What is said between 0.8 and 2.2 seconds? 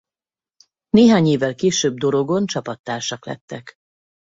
Néhány évvel később